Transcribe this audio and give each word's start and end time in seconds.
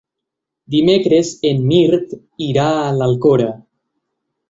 Dimecres 0.75 1.29
en 1.51 1.63
Mirt 1.73 2.17
irà 2.49 2.67
a 2.83 2.91
l'Alcora. 3.01 3.55